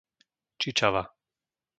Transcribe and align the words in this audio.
Čičava 0.59 1.03